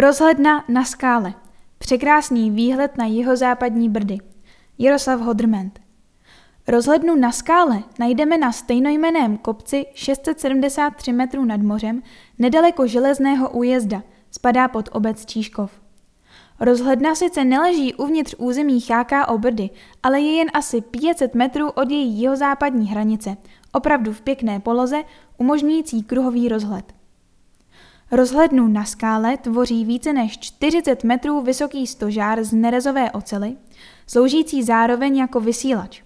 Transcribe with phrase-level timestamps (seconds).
[0.00, 1.34] Rozhledna na skále.
[1.78, 4.18] Překrásný výhled na jihozápadní Brdy.
[4.78, 5.80] Jaroslav Hodrment.
[6.68, 12.02] Rozhlednu na skále najdeme na stejnojmeném kopci 673 metrů nad mořem,
[12.38, 15.80] nedaleko železného újezda, spadá pod obec Číškov.
[16.60, 18.80] Rozhledna sice neleží uvnitř území
[19.28, 19.70] o Brdy,
[20.02, 23.36] ale je jen asi 500 metrů od její jihozápadní hranice,
[23.72, 25.02] opravdu v pěkné poloze,
[25.38, 26.99] umožňující kruhový rozhled.
[28.12, 33.56] Rozhlednu na skále tvoří více než 40 metrů vysoký stožár z nerezové ocely,
[34.06, 36.02] sloužící zároveň jako vysílač.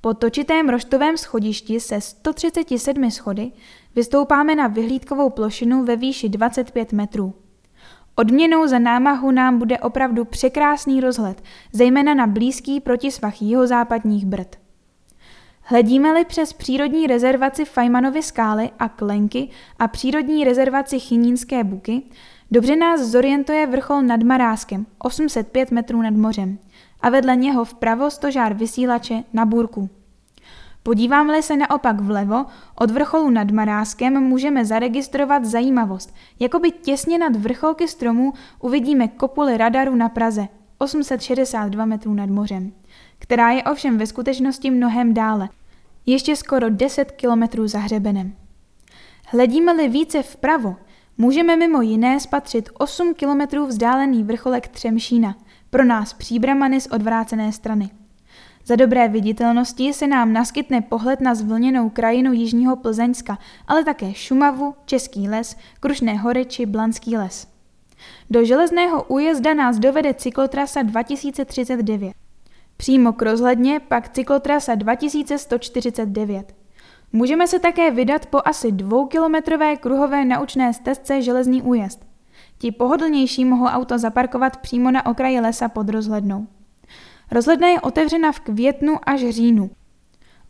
[0.00, 3.52] Po točitém roštovém schodišti se 137 schody
[3.94, 7.34] vystoupáme na vyhlídkovou plošinu ve výši 25 metrů.
[8.14, 11.42] Odměnou za námahu nám bude opravdu překrásný rozhled,
[11.72, 14.63] zejména na blízký protisvah jihozápadních Brd.
[15.66, 22.02] Hledíme-li přes přírodní rezervaci Fajmanovy skály a Klenky a přírodní rezervaci Chynínské buky,
[22.50, 26.58] dobře nás zorientuje vrchol nad Maráskem, 805 metrů nad mořem,
[27.00, 29.90] a vedle něho vpravo stožár vysílače na Burku.
[30.82, 36.14] Podíváme-li se naopak vlevo, od vrcholu nad Maráskem můžeme zaregistrovat zajímavost.
[36.40, 42.72] Jakoby těsně nad vrcholky stromů uvidíme kopuli radaru na Praze, 862 metrů nad mořem
[43.18, 45.48] která je ovšem ve skutečnosti mnohem dále,
[46.06, 48.34] ještě skoro 10 kilometrů za hřebenem.
[49.26, 50.76] Hledíme-li více vpravo,
[51.18, 55.36] můžeme mimo jiné spatřit 8 kilometrů vzdálený vrcholek Třemšína,
[55.70, 57.90] pro nás příbramany z odvrácené strany.
[58.66, 64.74] Za dobré viditelnosti se nám naskytne pohled na zvlněnou krajinu Jižního Plzeňska, ale také Šumavu,
[64.84, 67.46] Český les, Krušné hory či Blanský les.
[68.30, 72.23] Do železného újezda nás dovede cyklotrasa 2039.
[72.76, 76.54] Přímo k rozhledně pak cyklotrasa 2149.
[77.12, 82.06] Můžeme se také vydat po asi dvoukilometrové kruhové naučné stezce Železný újezd.
[82.58, 86.46] Ti pohodlnější mohou auto zaparkovat přímo na okraji lesa pod rozhlednou.
[87.30, 89.70] Rozhledna je otevřena v květnu až říjnu.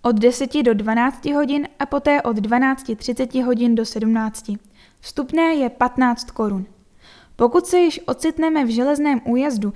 [0.02, 4.50] Od 10 do 12 hodin a poté od 12.30 hodin do 17.
[5.00, 6.66] Vstupné je 15 korun.
[7.36, 9.72] Pokud se již ocitneme v železném újezdu,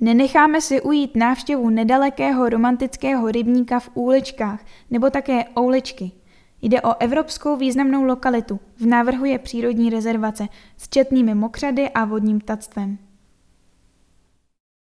[0.00, 6.12] Nenecháme si ujít návštěvu nedalekého romantického rybníka v Úličkách nebo také Ouličky.
[6.62, 12.40] Jde o evropskou významnou lokalitu, v návrhu je přírodní rezervace s četnými mokřady a vodním
[12.40, 12.98] tactvem.